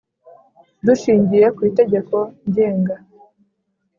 [0.85, 2.17] Dushingiye ku Itegeko
[2.47, 2.95] Ngenga